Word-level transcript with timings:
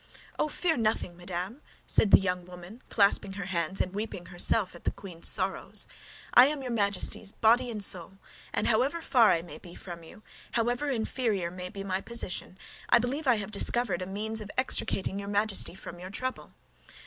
"Oh, 0.39 0.47
fear 0.49 0.77
nothing, 0.77 1.15
madame!" 1.15 1.61
said 1.85 2.09
the 2.09 2.17
young 2.19 2.43
woman, 2.47 2.81
clasping 2.89 3.33
her 3.33 3.45
hands 3.45 3.79
and 3.79 3.93
weeping 3.93 4.25
herself 4.25 4.73
at 4.73 4.83
the 4.83 4.89
queen's 4.89 5.29
sorrows; 5.29 5.85
"I 6.33 6.47
am 6.47 6.63
your 6.63 6.71
Majesty's, 6.71 7.31
body 7.31 7.69
and 7.69 7.83
soul, 7.83 8.17
and 8.51 8.65
however 8.67 8.99
far 9.03 9.29
I 9.29 9.43
may 9.43 9.59
be 9.59 9.75
from 9.75 10.01
you, 10.01 10.23
however 10.53 10.89
inferior 10.89 11.51
may 11.51 11.69
be 11.69 11.83
my 11.83 12.01
position, 12.01 12.57
I 12.89 12.97
believe 12.97 13.27
I 13.27 13.35
have 13.35 13.51
discovered 13.51 14.01
a 14.01 14.07
means 14.07 14.41
of 14.41 14.49
extricating 14.57 15.19
your 15.19 15.29
Majesty 15.29 15.75
from 15.75 15.99
your 15.99 16.09
trouble." 16.09 16.51